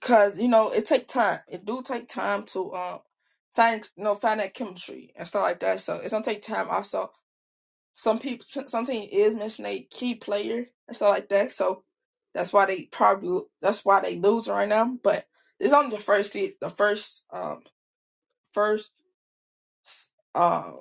because 0.00 0.38
you 0.40 0.48
know 0.48 0.70
it 0.72 0.86
take 0.86 1.08
time. 1.08 1.40
It 1.50 1.64
do 1.66 1.82
take 1.82 2.08
time 2.08 2.44
to 2.54 2.74
um 2.74 3.00
find 3.56 3.88
no 3.96 4.14
find 4.16 4.40
that 4.40 4.54
chemistry 4.54 5.12
and 5.16 5.28
stuff 5.28 5.42
like 5.44 5.60
that. 5.60 5.80
So 5.80 5.96
it's 5.96 6.12
gonna 6.12 6.24
take 6.24 6.42
time. 6.42 6.68
Also, 6.70 7.10
some 7.96 8.18
people, 8.20 8.44
some 8.68 8.86
team 8.86 9.08
is 9.12 9.34
missing 9.34 9.66
a 9.66 9.86
key 9.90 10.16
player 10.16 10.66
and 10.88 10.96
stuff 10.96 11.10
like 11.10 11.30
that. 11.30 11.52
So 11.52 11.84
that's 12.34 12.52
why 12.52 12.66
they 12.66 12.84
probably 12.92 13.42
that's 13.62 13.84
why 13.84 14.02
they 14.02 14.16
lose 14.18 14.48
right 14.48 14.68
now. 14.68 14.98
But 15.04 15.26
it's 15.60 15.74
only 15.74 15.96
the 15.96 16.02
first 16.02 16.32
se- 16.32 16.56
the 16.60 16.70
first 16.70 17.26
um 17.32 17.62
first 18.54 18.90
uh 20.34 20.72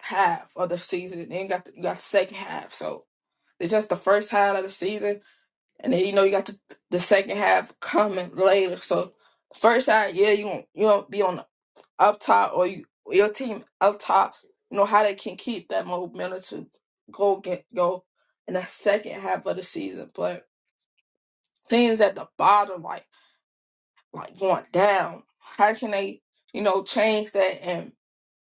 half 0.00 0.50
of 0.56 0.70
the 0.70 0.78
season. 0.78 1.28
Then 1.28 1.48
got 1.48 1.66
the, 1.66 1.72
you 1.76 1.82
got 1.84 1.96
the 1.96 2.02
second 2.02 2.36
half. 2.38 2.74
So 2.74 3.06
it's 3.60 3.72
just 3.72 3.88
the 3.90 3.96
first 3.96 4.30
half 4.30 4.56
of 4.58 4.64
the 4.64 4.70
season, 4.70 5.22
and 5.80 5.92
then 5.92 6.06
you 6.06 6.12
know 6.12 6.24
you 6.24 6.32
got 6.32 6.46
the 6.46 6.58
the 6.90 7.00
second 7.00 7.36
half 7.36 7.78
coming 7.80 8.34
later. 8.36 8.78
So 8.78 9.14
first 9.56 9.88
half, 9.88 10.14
yeah, 10.14 10.32
you 10.32 10.46
won't 10.46 10.66
you 10.74 10.86
won't 10.86 11.10
be 11.10 11.22
on 11.22 11.44
up 11.98 12.20
top 12.20 12.52
or 12.54 12.66
you 12.66 12.84
your 13.10 13.30
team 13.32 13.64
up 13.80 13.98
top. 14.00 14.34
You 14.70 14.78
know 14.78 14.84
how 14.86 15.02
they 15.02 15.14
can 15.14 15.36
keep 15.36 15.68
that 15.68 15.86
momentum 15.86 16.40
to 16.42 16.66
go 17.12 17.38
get 17.38 17.66
go 17.74 18.04
in 18.48 18.54
the 18.54 18.62
second 18.64 19.20
half 19.20 19.46
of 19.46 19.56
the 19.56 19.62
season, 19.62 20.10
but 20.14 20.46
teams 21.68 22.00
at 22.00 22.16
the 22.16 22.28
bottom 22.38 22.82
like 22.82 23.06
like 24.12 24.38
going 24.38 24.64
down. 24.72 25.24
How 25.40 25.74
can 25.74 25.92
they 25.92 26.22
you 26.52 26.62
know 26.62 26.84
change 26.84 27.32
that 27.32 27.64
and 27.66 27.92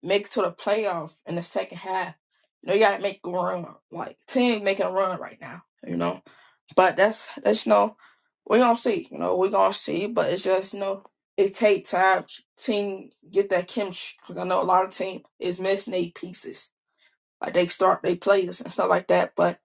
make 0.03 0.27
it 0.27 0.31
to 0.33 0.41
the 0.43 0.51
playoff 0.51 1.13
in 1.27 1.35
the 1.35 1.43
second 1.43 1.79
half? 1.79 2.15
You 2.63 2.69
know 2.69 2.73
you 2.75 2.81
gotta 2.81 3.01
make 3.03 3.21
a 3.25 3.29
run. 3.31 3.67
Like 3.91 4.17
teams 4.27 4.63
making 4.63 4.87
a 4.87 4.91
run 4.91 5.19
right 5.19 5.39
now. 5.41 5.63
You 5.87 5.97
know 5.97 6.21
But 6.75 6.97
that's 6.97 7.29
that's 7.43 7.65
you 7.65 7.71
know 7.71 7.97
we're 8.47 8.59
gonna 8.59 8.77
see. 8.77 9.07
You 9.11 9.19
know 9.19 9.37
we're 9.37 9.49
gonna 9.51 9.73
see. 9.73 10.07
But 10.07 10.31
it's 10.31 10.43
just 10.43 10.73
you 10.73 10.79
know 10.79 11.03
it 11.37 11.55
take 11.55 11.87
time. 11.87 12.25
Team 12.57 13.09
get 13.31 13.49
that 13.49 13.67
chemistry 13.67 14.17
because 14.21 14.37
I 14.37 14.45
know 14.45 14.61
a 14.61 14.63
lot 14.65 14.85
of 14.85 14.91
team 14.91 15.23
is 15.39 15.59
missing 15.59 15.93
eight 15.93 16.15
pieces. 16.15 16.69
Like 17.41 17.53
they 17.53 17.67
start 17.67 18.01
they 18.03 18.15
players 18.17 18.61
and 18.61 18.73
stuff 18.73 18.89
like 18.89 19.07
that. 19.09 19.33
But 19.35 19.59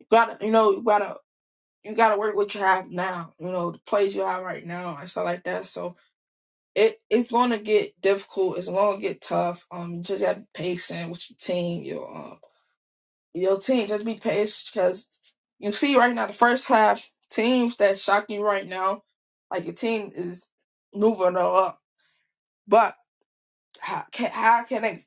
you 0.00 0.06
gotta 0.10 0.44
you 0.44 0.52
know 0.52 0.72
you 0.72 0.82
gotta 0.84 1.16
you 1.84 1.94
gotta 1.94 2.18
work 2.18 2.36
what 2.36 2.54
you 2.54 2.60
have 2.62 2.90
now. 2.90 3.34
You 3.38 3.48
know 3.48 3.72
the 3.72 3.78
plays 3.86 4.14
you 4.14 4.22
have 4.22 4.42
right 4.44 4.66
now 4.66 4.96
and 4.98 5.10
stuff 5.10 5.26
like 5.26 5.44
that. 5.44 5.66
So 5.66 5.96
it 6.74 7.00
it's 7.10 7.30
gonna 7.30 7.58
get 7.58 8.00
difficult. 8.00 8.58
It's 8.58 8.68
gonna 8.68 8.98
get 9.00 9.22
tough. 9.22 9.66
Um, 9.70 9.96
you 9.96 10.02
just 10.02 10.24
have 10.24 10.36
to 10.36 10.42
be 10.42 10.48
patient 10.54 11.10
with 11.10 11.30
your 11.30 11.38
team. 11.38 11.84
Your 11.84 12.16
um 12.16 12.38
your 13.34 13.60
team 13.60 13.88
just 13.88 14.06
be 14.06 14.16
patient 14.16 14.70
because 14.74 15.10
you 15.60 15.72
see 15.72 15.96
right 15.96 16.14
now 16.14 16.28
the 16.28 16.34
first 16.34 16.68
half 16.68 17.10
teams 17.30 17.78
that 17.78 18.00
shock 18.00 18.26
you 18.30 18.42
right 18.44 18.68
now, 18.68 19.04
like 19.52 19.66
your 19.66 19.74
team 19.74 20.12
is 20.16 20.49
moving 20.94 21.34
her 21.34 21.40
up, 21.40 21.80
but 22.68 22.96
how 23.80 24.04
can 24.12 24.30
how 24.32 24.64
can 24.64 24.82
they 24.82 25.04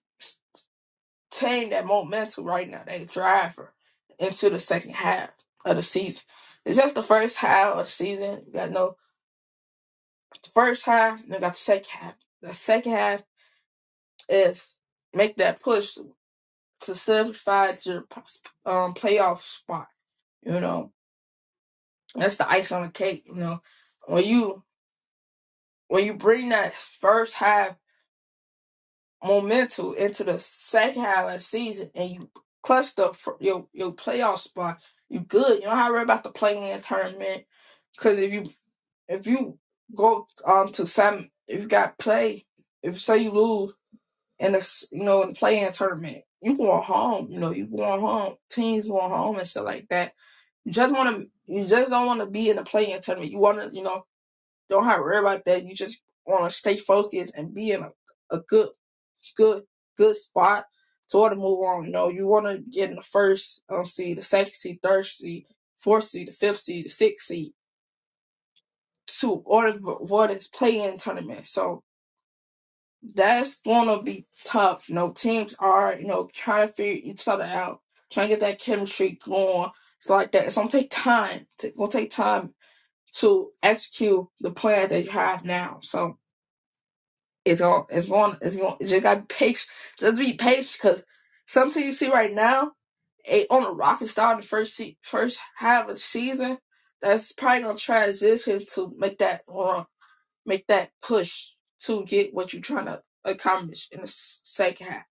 tame 1.32 1.72
that 1.72 1.86
momentum 1.88 2.46
right 2.46 2.70
now? 2.70 2.84
They 2.86 3.06
drive 3.06 3.56
her 3.58 3.74
into 4.20 4.50
the 4.50 4.60
second 4.60 4.96
half 4.96 5.32
of 5.66 5.78
the 5.78 5.84
season. 5.84 6.24
It's 6.66 6.78
just 6.80 6.96
the 6.96 7.04
first 7.04 7.38
half 7.38 7.76
of 7.76 7.86
the 7.86 7.92
season. 7.92 8.44
You 8.48 8.54
got 8.54 8.72
no 8.72 8.98
the 10.44 10.50
first 10.56 10.86
half, 10.86 11.24
and 11.24 11.32
got 11.42 11.54
the 11.54 11.60
second 11.60 11.90
half. 11.92 12.14
The 12.42 12.54
second 12.54 12.94
half 12.94 13.24
is 14.30 14.74
make 15.14 15.38
that 15.38 15.62
push 15.64 15.98
to 16.82 16.96
solidify 16.96 17.74
your 17.86 18.06
um 18.66 18.94
playoff 18.96 19.42
spot. 19.42 19.88
You 20.46 20.60
know, 20.62 20.88
That's 22.16 22.38
the 22.38 22.50
ice 22.50 22.72
on 22.74 22.84
the 22.84 22.90
cake, 22.92 23.26
you 23.28 23.36
know. 23.36 23.62
When 24.08 24.26
you 24.26 24.64
when 25.90 26.06
you 26.06 26.16
bring 26.16 26.50
that 26.50 26.74
first 26.74 27.36
half 27.36 27.76
momentum 29.24 29.96
into 29.98 30.24
the 30.26 30.40
second 30.40 31.04
half 31.04 31.28
of 31.28 31.34
the 31.34 31.40
season 31.40 31.92
and 31.96 32.12
you 32.12 32.30
clutch 32.64 32.96
the 32.96 33.14
your 33.42 33.68
your 33.74 33.94
playoff 33.94 34.40
spot, 34.40 34.80
you 35.10 35.22
good. 35.22 35.58
You 35.62 35.68
don't 35.68 35.78
have 35.78 35.88
to 35.90 35.94
worry 35.94 36.04
about 36.04 36.24
the 36.24 36.32
play-in 36.32 36.82
tournament 36.82 37.46
because 37.98 38.20
if 38.20 38.34
you 38.34 38.50
if 39.10 39.28
you 39.28 39.60
go 39.96 40.28
um 40.46 40.70
to 40.74 40.88
some 40.88 41.30
if 41.48 41.62
you 41.62 41.68
got 41.68 41.98
play 42.00 42.46
if 42.84 43.02
say 43.02 43.20
you 43.20 43.32
lose 43.32 43.74
in 44.40 44.54
the 44.54 44.86
you 44.92 45.04
know 45.04 45.24
in 45.24 45.30
the 45.30 45.36
play-in 45.36 45.72
tournament, 45.74 46.24
you 46.42 46.58
going 46.58 46.84
home. 46.84 47.28
You 47.30 47.40
know 47.40 47.52
you 47.52 47.66
going 47.68 48.02
home. 48.02 48.36
Teams 48.52 48.88
going 48.88 49.12
home 49.12 49.38
and 49.38 49.48
stuff 49.48 49.66
like 49.66 49.88
that. 49.90 50.14
You 50.66 50.72
just 50.74 50.94
want 50.94 51.18
to 51.18 51.28
you 51.48 51.66
just 51.66 51.90
don't 51.92 52.08
want 52.08 52.22
to 52.22 52.28
be 52.28 52.50
in 52.50 52.58
the 52.58 52.64
play-in 52.64 53.02
tournament. 53.02 53.32
You 53.32 53.40
want 53.40 53.60
to 53.60 53.76
you 53.76 53.84
know 53.84 54.06
Don't 54.70 54.86
have 54.86 54.98
to 54.98 55.02
worry 55.04 55.20
about 55.20 55.46
that. 55.46 55.66
You 55.66 55.76
just 55.76 56.02
want 56.26 56.52
to 56.52 56.58
stay 56.58 56.78
focused 56.78 57.34
and 57.36 57.54
be 57.54 57.72
in 57.72 57.84
a, 57.84 57.92
a 58.32 58.40
good, 58.42 58.70
good, 59.38 59.64
good 59.98 60.16
spot 60.16 60.66
to 61.10 61.18
order 61.18 61.36
to 61.36 61.42
move 61.42 61.60
on. 61.60 61.86
You 61.86 61.92
know, 61.92 62.10
you 62.10 62.28
want 62.28 62.46
to 62.48 62.60
get 62.60 62.90
in 62.90 62.96
the 62.96 63.02
first 63.04 63.62
um, 63.70 63.86
seed, 63.86 64.18
the 64.18 64.22
second 64.22 64.54
seed, 64.54 64.80
third 64.82 65.06
seed, 65.06 65.46
fourth 65.78 66.06
seed, 66.06 66.30
the 66.30 66.34
fifth 66.34 66.60
seed, 66.60 66.86
the 66.86 66.90
sixth 66.90 67.28
seed 67.28 67.54
to 69.08 69.32
order 69.46 69.80
for, 69.80 70.06
for 70.08 70.28
this 70.28 70.48
play-in 70.48 70.98
tournament. 70.98 71.48
So 71.48 71.84
that's 73.04 73.60
gonna 73.62 74.02
be 74.02 74.28
tough. 74.46 74.90
You 74.90 74.96
know, 74.96 75.12
teams 75.12 75.56
are 75.60 75.96
you 76.00 76.08
know 76.08 76.30
trying 76.34 76.68
to 76.68 76.74
figure 76.74 77.02
each 77.12 77.28
other 77.28 77.44
out, 77.44 77.82
trying 78.12 78.30
to 78.30 78.36
get 78.36 78.40
that 78.42 78.60
chemistry 78.62 79.20
going. 79.26 79.70
It's 80.00 80.10
like 80.10 80.32
that. 80.32 80.46
It's 80.46 80.56
gonna 80.56 80.70
take 80.70 80.90
time. 80.90 81.48
It's 81.62 81.76
gonna 81.78 81.92
take 81.92 82.12
time 82.12 82.54
to 83.20 83.52
execute 83.64 84.28
the 84.42 84.52
plan 84.52 84.90
that 84.90 85.06
you 85.06 85.12
have 85.12 85.46
now. 85.46 85.80
So 85.84 86.14
It's 87.46 87.62
on. 87.62 87.86
It's 87.90 88.08
going. 88.08 88.38
It's 88.42 88.56
going. 88.56 88.78
You 88.80 88.88
just 88.88 89.04
got 89.04 89.16
to 89.16 89.22
be 89.22 89.26
patient. 89.28 89.70
Just 90.00 90.18
be 90.18 90.34
patient, 90.34 90.78
because 90.82 91.04
something 91.48 91.84
you 91.84 91.92
see 91.92 92.10
right 92.12 92.34
now, 92.34 92.72
a, 93.28 93.48
on 93.48 93.66
a 93.66 93.72
rocket 93.72 94.08
start 94.08 94.36
in 94.36 94.42
the 94.42 94.48
first 94.48 94.76
se- 94.76 94.98
first 95.02 95.40
half 95.58 95.90
of 95.90 95.96
the 95.96 96.00
season, 96.02 96.60
that's 97.02 97.32
probably 97.34 97.64
gonna 97.64 97.78
transition 97.78 98.62
to 98.76 98.94
make 98.98 99.18
that 99.20 99.42
make 100.46 100.68
that 100.68 100.92
push 101.02 101.50
to 101.82 102.06
get 102.06 102.34
what 102.34 102.54
you're 102.54 102.62
trying 102.62 102.86
to 102.86 103.02
accomplish 103.26 103.88
in 103.92 104.02
the 104.02 104.08
second 104.08 104.88
half. 104.88 105.06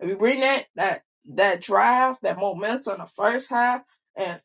If 0.00 0.10
you 0.10 0.16
bring 0.16 0.40
that 0.40 0.66
that 0.76 1.02
that 1.34 1.62
drive, 1.62 2.16
that 2.22 2.38
momentum 2.38 2.94
in 2.94 3.00
the 3.00 3.06
first 3.06 3.50
half, 3.50 3.82
and 4.16 4.40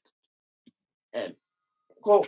and 1.14 1.36
go 2.04 2.26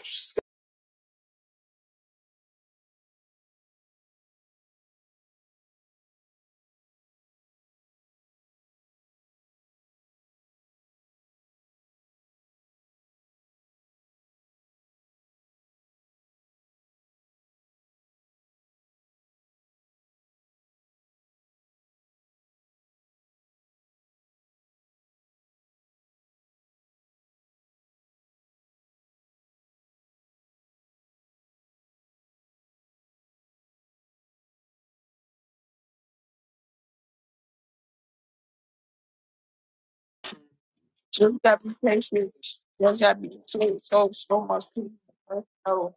just 41.20 41.44
got 41.44 41.60
to 41.62 41.68
be 41.68 41.76
patient. 41.86 42.34
Just 42.80 43.02
got 43.02 43.14
to 43.14 43.20
be 43.20 43.40
so 43.46 43.76
so 43.78 44.10
so 44.14 44.42
much 44.42 44.64
people 44.74 45.46
know 45.68 45.96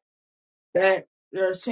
that 0.75 1.07
there's 1.33 1.69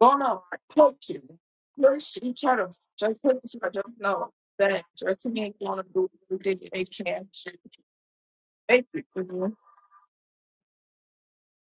gonna 0.00 0.40
coach 0.74 1.10
you. 1.10 1.38
Push 1.80 2.18
each 2.22 2.44
other. 2.44 2.70
Just 2.98 3.22
push 3.22 3.36
each 3.44 3.56
other. 3.62 3.82
No, 3.98 4.30
that 4.58 4.84
team 5.18 5.38
ain't 5.38 5.58
gonna 5.58 5.84
do 5.94 6.08
everything 6.30 6.68
they 6.72 6.84
can 6.84 7.28
to 7.32 7.52
make 8.68 8.86
it 8.94 9.06
to 9.14 9.20
you. 9.20 9.56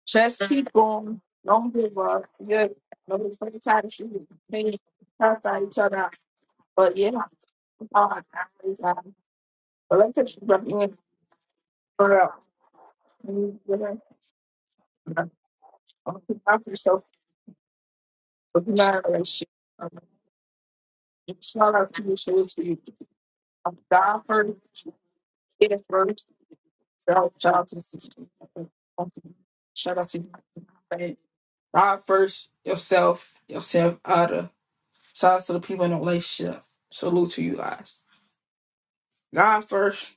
Just 0.06 0.48
keep 0.48 0.72
going. 0.72 1.20
Don't 1.44 1.74
give 1.74 1.96
up. 1.98 2.24
Yeah, 2.46 2.68
no 3.08 3.30
first 3.38 3.64
time 3.64 3.82
to 3.82 3.90
shoot. 3.90 4.28
Maybe 4.48 4.74
outside 5.20 5.64
each 5.64 5.78
other. 5.78 6.10
But 6.76 6.96
yeah, 6.96 7.10
oh 7.94 8.20
it's 8.64 8.80
hard 8.80 9.14
God 31.74 31.98
first, 32.04 32.48
yourself, 32.64 33.34
yourself, 33.48 33.98
other. 34.04 34.50
Shout 35.14 35.34
out 35.34 35.46
to 35.46 35.52
the 35.54 35.60
people 35.60 35.84
in 35.84 35.92
the 35.92 35.98
relationship. 35.98 36.62
Salute 36.90 37.30
to 37.32 37.42
you 37.42 37.56
guys. 37.56 37.94
God 39.34 39.62
first, 39.64 40.12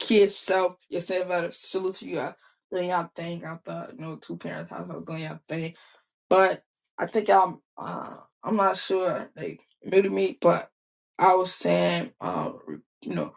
kids, 0.00 0.36
self, 0.36 0.76
yourself, 0.90 1.30
other. 1.30 1.52
Salute 1.52 1.96
to 1.96 2.08
you 2.08 2.16
guys. 2.16 2.34
Doing 2.72 2.90
y'all 2.90 3.10
thing 3.16 3.44
out 3.44 3.64
the, 3.64 3.88
you 3.96 4.00
know, 4.04 4.16
two 4.16 4.36
parents 4.38 4.70
household, 4.70 5.06
doing 5.06 5.24
y'all 5.24 5.40
thing. 5.48 5.74
But 6.30 6.62
I 6.98 7.06
think 7.08 7.30
I'm, 7.30 7.60
uh, 7.78 8.16
I'm 8.44 8.56
not 8.56 8.78
sure, 8.78 9.30
like, 9.36 9.60
new 9.84 10.02
to 10.02 10.10
me, 10.10 10.38
but 10.40 10.70
I 11.18 11.34
was 11.36 11.54
saying, 11.54 12.12
uh, 12.20 12.52
you 13.02 13.14
know, 13.14 13.34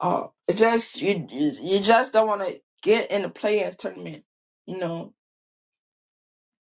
uh, 0.00 0.28
it 0.48 0.56
just, 0.56 1.00
you, 1.02 1.26
you 1.30 1.52
you 1.62 1.80
just 1.80 2.12
don't 2.12 2.28
want 2.28 2.42
to 2.42 2.60
get 2.82 3.10
in 3.12 3.22
the 3.22 3.30
players 3.30 3.76
tournament, 3.76 4.24
you 4.66 4.78
know, 4.78 5.14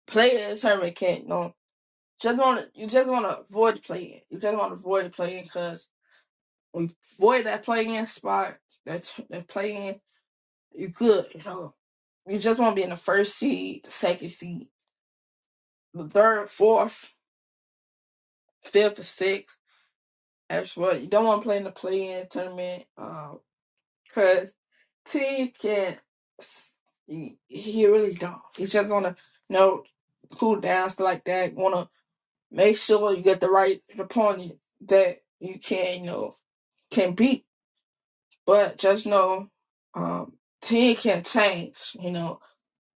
players 0.07 0.62
tournament 0.62 0.95
can't, 0.95 1.24
you 1.24 1.29
know, 1.29 1.55
just 2.21 2.39
want 2.41 2.62
to, 2.62 2.69
you 2.81 2.88
just 2.88 3.09
want 3.09 3.25
to 3.25 3.39
avoid 3.50 3.83
playing. 3.83 4.21
You 4.29 4.39
just 4.39 4.57
want 4.57 4.71
to 4.71 4.79
avoid 4.79 5.13
playing 5.13 5.43
because 5.45 5.89
we 6.77 6.91
avoid 7.19 7.46
that 7.46 7.63
playing 7.63 8.05
spot, 8.05 8.57
that 8.86 9.13
that 9.29 9.48
playing, 9.48 10.00
you 10.74 10.89
good, 10.89 11.25
you 11.34 11.41
know. 11.46 11.74
You 12.27 12.39
just 12.39 12.60
want 12.60 12.75
to 12.75 12.79
be 12.79 12.84
in 12.84 12.89
the 12.89 12.98
first 12.98 13.38
seed, 13.38 13.86
the 13.86 13.91
second 13.91 14.29
seed, 14.29 14.67
the 15.93 16.10
third, 16.10 16.50
fourth, 16.50 17.13
fifth, 18.63 19.00
or 19.00 19.03
sixth. 19.03 19.57
That's 20.50 20.77
what 20.77 21.01
you 21.01 21.07
don't 21.07 21.25
want 21.25 21.41
to 21.41 21.46
play 21.46 21.57
in 21.57 21.63
the 21.63 21.72
play-in 21.72 22.27
tournament, 22.29 22.84
um, 22.98 23.39
because 24.03 24.51
team 25.05 25.51
can. 25.60 25.98
You, 27.07 27.38
you 27.48 27.93
really 27.93 28.13
don't. 28.13 28.41
You 28.57 28.67
just 28.67 28.91
want 28.91 29.05
to 29.05 29.15
know 29.50 29.84
cool 30.31 30.60
down 30.60 30.89
stuff 30.89 31.05
like 31.05 31.24
that. 31.25 31.55
Want 31.55 31.75
to 31.75 31.89
make 32.51 32.77
sure 32.77 33.13
you 33.13 33.24
get 33.24 33.39
the 33.39 33.50
right 33.50 33.81
opponent 33.98 34.57
that 34.88 35.22
you 35.39 35.60
can 35.60 36.01
you 36.01 36.05
know 36.05 36.36
can 36.91 37.13
beat. 37.13 37.46
But 38.46 38.77
just 38.77 39.06
know, 39.06 39.50
um, 39.94 40.34
team 40.62 40.96
can 40.96 41.24
change. 41.24 41.96
You 42.00 42.12
know, 42.12 42.39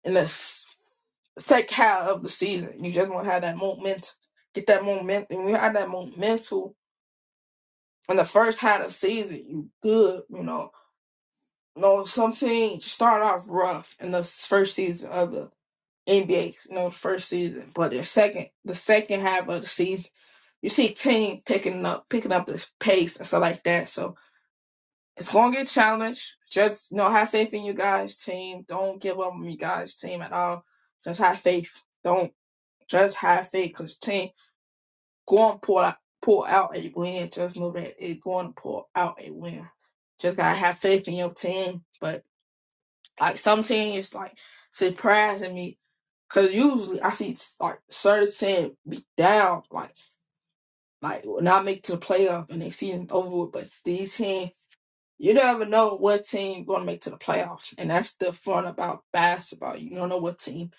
in 0.04 0.14
the 0.14 0.28
second 1.38 1.76
half 1.76 2.08
of 2.08 2.24
the 2.24 2.30
season, 2.30 2.84
you 2.84 2.92
just 2.92 3.10
want 3.10 3.26
to 3.26 3.32
have 3.32 3.42
that 3.42 3.58
moment, 3.58 4.16
get 4.54 4.68
that 4.68 4.84
momentum. 4.84 5.38
When 5.40 5.50
you 5.50 5.56
have 5.56 5.74
that 5.74 5.90
momentum 5.90 6.74
in 8.10 8.18
the 8.18 8.26
first 8.26 8.60
half 8.60 8.82
of 8.82 8.88
the 8.88 8.94
season, 8.94 9.46
you 9.48 9.70
good. 9.82 10.24
You 10.30 10.44
know, 10.44 10.72
no, 11.76 12.06
some 12.06 12.34
teams 12.34 12.86
start 12.86 13.22
off 13.22 13.46
rough 13.48 13.96
in 14.00 14.12
the 14.12 14.24
first 14.24 14.76
season 14.76 15.10
of 15.10 15.32
the 15.32 15.52
NBA. 16.08 16.56
You 16.70 16.76
know, 16.76 16.90
the 16.90 16.96
first 16.96 17.30
season, 17.30 17.72
but 17.74 17.92
the 17.92 18.04
second, 18.04 18.48
the 18.66 18.76
second 18.76 19.22
half 19.22 19.48
of 19.48 19.62
the 19.62 19.68
season, 19.68 20.10
you 20.62 20.70
see 20.70 20.90
team 20.90 21.42
picking 21.46 21.86
up, 21.86 22.10
picking 22.10 22.32
up 22.34 22.48
the 22.48 22.66
pace 22.80 23.18
and 23.18 23.28
stuff 23.28 23.42
like 23.42 23.64
that. 23.66 23.90
So 23.90 24.08
It's 25.18 25.32
gonna 25.32 25.54
get 25.56 25.68
challenged. 25.68 26.36
Just 26.52 26.92
you 26.92 26.98
know, 26.98 27.10
have 27.10 27.30
faith 27.30 27.54
in 27.54 27.64
you 27.64 27.74
guys' 27.74 28.18
team. 28.18 28.66
Don't 28.68 29.02
give 29.02 29.20
up 29.20 29.34
on 29.34 29.44
you 29.44 29.58
guys' 29.58 29.96
team 29.96 30.22
at 30.22 30.32
all. 30.34 30.64
Just 31.04 31.20
have 31.20 31.40
faith. 31.40 31.72
Don't 32.04 32.32
just 32.90 33.18
have 33.18 33.50
faith 33.50 33.70
because 33.78 33.98
team 33.98 34.30
going 35.28 35.60
pull 35.60 35.80
out 35.80 35.98
pull 36.22 36.46
out 36.46 36.76
a 36.78 36.92
win. 36.96 37.30
Just 37.32 37.58
know 37.58 37.72
that 37.72 37.96
it's 38.00 38.22
going 38.22 38.48
to 38.50 38.62
pull 38.62 38.90
out 38.96 39.22
a 39.24 39.32
win. 39.32 39.68
Just 40.20 40.38
gotta 40.38 40.56
have 40.58 40.80
faith 40.80 41.08
in 41.08 41.16
your 41.16 41.34
team. 41.34 41.84
But 42.02 42.24
like 43.20 43.38
some 43.40 43.64
teams 43.64 44.16
like 44.16 44.38
surprising 44.74 45.56
me 45.56 45.80
because 46.30 46.54
usually 46.54 47.02
I 47.02 47.12
see 47.12 47.38
like 47.60 47.80
certain 47.90 48.32
team 48.32 48.78
be 48.88 49.06
down 49.18 49.64
like 49.72 49.94
like 51.02 51.26
not 51.26 51.66
make 51.66 51.84
to 51.84 51.94
the 51.94 51.98
playoff 52.00 52.50
and 52.52 52.62
they 52.62 52.72
season 52.72 53.08
over 53.12 53.38
with, 53.46 53.54
but 53.54 53.70
these 53.86 54.16
teams 54.18 54.52
You 55.20 55.34
never 55.34 55.66
know 55.66 55.98
what 55.98 56.26
team 56.26 56.66
to 56.68 56.82
make 56.86 57.04
to 57.04 57.12
the 57.12 57.18
playoff, 57.18 57.74
and 57.80 57.92
that's 57.92 58.16
the 58.18 58.34
fun 58.34 58.66
about 58.68 59.06
basketball. 59.14 59.78
You 59.78 59.92
don't 59.96 60.10
know 60.10 60.18
what 60.20 60.40
team 60.42 60.72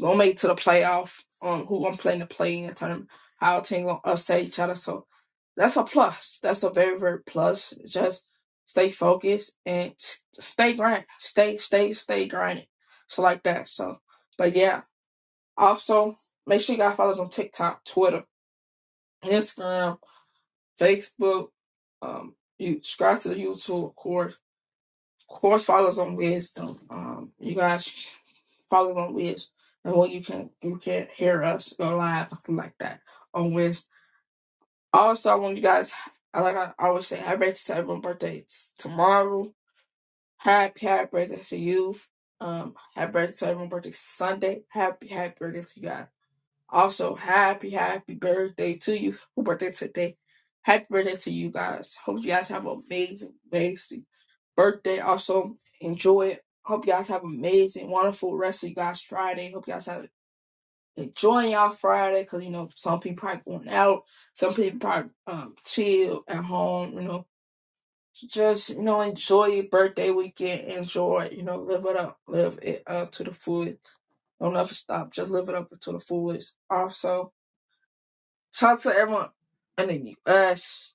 gonna 0.00 0.16
make 0.18 0.38
to 0.38 0.48
the 0.48 0.56
playoff, 0.56 1.20
um, 1.42 1.66
who 1.66 1.84
gonna 1.84 1.98
play 1.98 2.14
in 2.14 2.20
the 2.20 2.26
play-in 2.26 2.74
tournament, 2.74 3.10
how 3.38 3.60
team 3.60 3.86
gonna 3.86 4.00
upset 4.06 4.42
each 4.44 4.60
other. 4.60 4.76
So 4.76 5.08
that's 5.58 5.76
a 5.76 5.84
plus. 5.84 6.40
That's 6.42 6.64
a 6.64 6.70
very 6.70 6.98
very 6.98 7.22
plus. 7.24 7.74
Just 7.86 8.26
stay 8.66 8.90
focused 8.90 9.54
and 9.66 9.94
stay 10.32 10.74
grind, 10.74 11.06
stay 11.20 11.58
stay 11.58 11.92
stay 11.92 12.28
grinding, 12.28 12.68
so 13.08 13.22
like 13.22 13.44
that. 13.44 13.68
So, 13.68 13.98
but 14.38 14.56
yeah, 14.56 14.84
also 15.56 16.16
make 16.46 16.62
sure 16.62 16.76
you 16.76 16.82
guys 16.82 16.96
follow 16.96 17.12
us 17.12 17.20
on 17.20 17.30
TikTok, 17.30 17.84
Twitter, 17.84 18.24
Instagram, 19.24 19.98
Facebook. 20.80 21.48
Um, 22.02 22.34
you 22.58 22.76
subscribe 22.76 23.20
to 23.22 23.30
the 23.30 23.36
YouTube, 23.36 23.94
course 23.96 24.34
course, 25.28 25.64
follow 25.64 25.88
us 25.88 25.98
on 25.98 26.16
Wisdom. 26.16 26.78
Um, 26.90 27.32
you 27.38 27.54
guys 27.54 27.90
follow 28.70 28.96
on 28.98 29.14
Wisdom, 29.14 29.52
and 29.84 29.94
when 29.94 30.10
you 30.10 30.22
can 30.22 30.50
you 30.62 30.78
can 30.78 31.08
hear 31.14 31.42
us 31.42 31.74
go 31.78 31.96
live 31.96 32.28
something 32.30 32.56
like 32.56 32.74
that 32.80 33.00
on 33.34 33.52
Wisdom. 33.54 33.88
Also, 34.92 35.30
I 35.30 35.34
want 35.36 35.56
you 35.56 35.62
guys, 35.62 35.92
I 36.34 36.40
like 36.40 36.56
I 36.56 36.72
always 36.78 37.06
say, 37.06 37.18
happy 37.18 37.38
birthday 37.38 37.60
to 37.66 37.76
everyone's 37.78 38.02
birthday 38.02 38.44
tomorrow. 38.78 39.52
Happy 40.38 40.86
happy 40.86 41.08
birthday 41.12 41.42
to 41.42 41.56
you. 41.58 41.96
Um, 42.40 42.74
happy 42.94 43.12
birthday 43.12 43.36
to 43.36 43.46
everyone's 43.48 43.70
birthday 43.70 43.92
Sunday. 43.92 44.62
Happy 44.70 45.08
happy 45.08 45.34
birthday 45.38 45.62
to 45.62 45.80
you 45.80 45.88
guys. 45.88 46.06
Also, 46.70 47.14
happy, 47.14 47.70
happy 47.70 48.14
birthday 48.14 48.74
to 48.76 48.98
you. 48.98 49.14
Who 49.36 49.42
birthday 49.42 49.72
today? 49.72 50.16
Happy 50.62 50.86
birthday 50.90 51.16
to 51.16 51.32
you 51.32 51.50
guys. 51.50 51.96
Hope 52.04 52.22
you 52.22 52.28
guys 52.28 52.48
have 52.48 52.66
an 52.66 52.82
amazing, 52.86 53.34
amazing 53.52 54.06
birthday. 54.56 54.98
Also, 54.98 55.56
enjoy 55.80 56.28
it. 56.28 56.44
Hope 56.64 56.86
you 56.86 56.92
guys 56.92 57.08
have 57.08 57.24
amazing, 57.24 57.90
wonderful 57.90 58.36
rest 58.36 58.64
of 58.64 58.70
you 58.70 58.74
guys 58.74 59.00
Friday. 59.00 59.52
Hope 59.52 59.66
you 59.66 59.72
guys 59.72 59.86
have 59.86 60.06
enjoying 60.96 61.52
y'all 61.52 61.72
Friday 61.72 62.24
because 62.24 62.42
you 62.44 62.50
know 62.50 62.68
some 62.74 63.00
people 63.00 63.20
probably 63.20 63.42
going 63.46 63.68
out, 63.68 64.02
some 64.34 64.54
people 64.54 64.80
probably 64.80 65.10
um 65.26 65.54
chill 65.64 66.24
at 66.28 66.44
home. 66.44 66.94
You 66.94 67.02
know, 67.02 67.26
just 68.14 68.70
you 68.70 68.82
know 68.82 69.00
enjoy 69.00 69.46
your 69.46 69.68
birthday 69.68 70.10
weekend. 70.10 70.72
Enjoy, 70.72 71.30
you 71.32 71.42
know, 71.44 71.58
live 71.60 71.84
it 71.86 71.96
up, 71.96 72.18
live 72.28 72.58
it 72.62 72.82
up 72.86 73.12
to 73.12 73.24
the 73.24 73.32
fullest. 73.32 73.78
Don't 74.40 74.56
ever 74.56 74.74
stop. 74.74 75.12
Just 75.12 75.30
live 75.30 75.48
it 75.48 75.54
up 75.54 75.70
to 75.80 75.92
the 75.92 76.00
fullest. 76.00 76.56
Also. 76.70 77.32
Shout 78.52 78.72
out 78.72 78.82
to 78.82 78.94
everyone 78.94 79.28
in 79.78 79.88
the 79.88 80.16
US. 80.26 80.94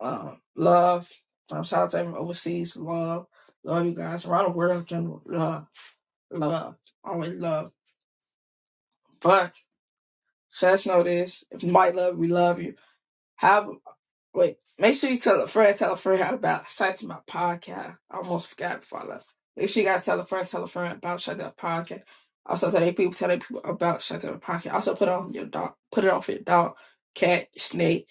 Um, 0.00 0.40
love. 0.56 1.10
Um, 1.50 1.64
shout 1.64 1.82
out 1.82 1.90
to 1.90 1.98
everyone 1.98 2.20
overseas. 2.20 2.76
Love. 2.76 3.26
Love 3.64 3.86
you 3.86 3.94
guys. 3.94 4.26
Around 4.26 4.44
the 4.44 4.50
world 4.50 4.78
in 4.80 4.86
general. 4.86 5.22
Love. 5.26 5.66
Love. 6.30 6.76
Always 7.04 7.34
love. 7.34 7.72
But 9.20 9.54
just 10.58 10.86
know 10.86 11.02
this. 11.02 11.44
If 11.50 11.62
you 11.62 11.72
might 11.72 11.94
love, 11.94 12.16
we 12.16 12.28
love 12.28 12.60
you. 12.60 12.74
Have 13.36 13.68
wait, 14.34 14.58
make 14.78 14.94
sure 14.96 15.10
you 15.10 15.16
tell 15.16 15.40
a 15.40 15.46
friend, 15.46 15.76
tell 15.76 15.92
a 15.92 15.96
friend 15.96 16.20
about 16.34 16.68
shout 16.68 16.96
to 16.96 17.06
my 17.06 17.18
podcast. 17.28 17.96
I 18.10 18.16
almost 18.16 18.48
forgot 18.48 18.80
before 18.80 19.02
I 19.02 19.06
left. 19.06 19.26
Make 19.56 19.68
sure 19.68 19.82
you 19.82 19.88
guys 19.88 20.04
tell 20.04 20.20
a 20.20 20.24
friend, 20.24 20.46
tell 20.48 20.62
a 20.62 20.68
friend 20.68 20.96
about 20.96 21.20
shout 21.20 21.40
out 21.40 21.56
to 21.56 21.64
podcast. 21.64 22.02
Also 22.46 22.70
tell 22.70 22.82
your 22.82 22.92
people, 22.92 23.14
tell 23.14 23.30
your 23.30 23.38
people 23.40 23.62
about 23.64 24.02
shout 24.02 24.24
out 24.24 24.40
to 24.40 24.46
podcast. 24.46 24.74
Also 24.74 24.94
put 24.94 25.08
on 25.08 25.32
your 25.32 25.46
dog, 25.46 25.74
put 25.92 26.04
it 26.04 26.12
on 26.12 26.22
for 26.22 26.32
your 26.32 26.42
dog, 26.42 26.76
cat, 27.14 27.48
snake 27.58 28.06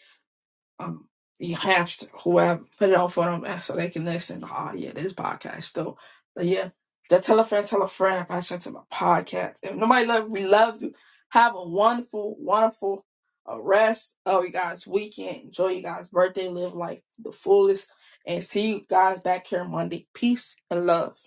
um, 0.79 1.07
you 1.39 1.55
have 1.55 1.91
whoever 2.23 2.63
put 2.77 2.89
it 2.89 2.95
on 2.95 3.09
for 3.09 3.25
them 3.25 3.43
and 3.45 3.61
so 3.61 3.75
they 3.75 3.89
can 3.89 4.05
listen. 4.05 4.43
Oh 4.43 4.71
yeah, 4.75 4.91
this 4.93 5.13
podcast 5.13 5.73
though. 5.73 5.97
But 6.35 6.45
yeah, 6.45 6.69
just 7.09 7.25
tell 7.25 7.39
a 7.39 7.43
friend, 7.43 7.65
tell 7.67 7.81
a 7.83 7.87
friend 7.87 8.25
I 8.29 8.39
sent 8.41 8.63
to 8.63 8.71
my 8.71 8.81
podcast. 8.93 9.59
If 9.63 9.75
nobody 9.75 10.05
love 10.05 10.29
we 10.29 10.45
love 10.45 10.81
you. 10.81 10.93
Have 11.29 11.55
a 11.55 11.63
wonderful, 11.67 12.35
wonderful 12.39 13.05
uh, 13.49 13.61
rest 13.61 14.17
of 14.25 14.43
you 14.43 14.51
guys' 14.51 14.85
weekend. 14.85 15.43
Enjoy 15.45 15.69
you 15.69 15.83
guys' 15.83 16.09
birthday. 16.09 16.49
Live 16.49 16.73
life 16.73 17.01
to 17.15 17.23
the 17.23 17.31
fullest. 17.31 17.89
And 18.27 18.43
see 18.43 18.69
you 18.69 18.85
guys 18.89 19.19
back 19.19 19.47
here 19.47 19.63
Monday. 19.63 20.07
Peace 20.13 20.55
and 20.69 20.85
love. 20.85 21.17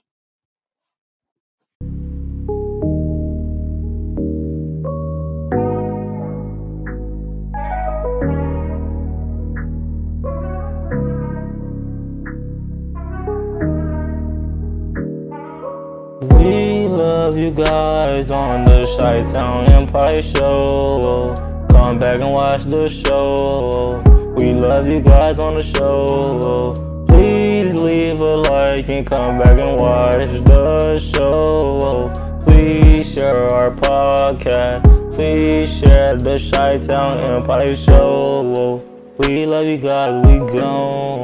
You 17.44 17.50
guys 17.50 18.30
on 18.30 18.64
the 18.64 18.86
Chi 18.96 19.30
Town 19.32 19.70
Empire 19.70 20.22
Show. 20.22 21.34
Come 21.68 21.98
back 21.98 22.20
and 22.20 22.32
watch 22.32 22.62
the 22.62 22.88
show. 22.88 24.02
We 24.34 24.54
love 24.54 24.88
you 24.88 25.00
guys 25.00 25.38
on 25.38 25.56
the 25.56 25.62
show. 25.62 26.74
Please 27.06 27.78
leave 27.78 28.18
a 28.18 28.36
like 28.48 28.88
and 28.88 29.06
come 29.06 29.38
back 29.38 29.58
and 29.58 29.78
watch 29.78 30.32
the 30.44 30.98
show. 30.98 32.10
Please 32.46 33.12
share 33.12 33.50
our 33.52 33.70
podcast. 33.72 34.84
Please 35.14 35.70
share 35.78 36.16
the 36.16 36.38
Chi 36.50 36.78
Town 36.78 37.18
Empire 37.18 37.76
show. 37.76 38.82
We 39.18 39.44
love 39.44 39.66
you 39.66 39.76
guys. 39.76 40.26
We 40.26 40.38
gone. 40.58 41.23